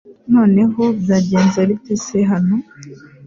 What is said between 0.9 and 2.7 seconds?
byagenze bite se hano?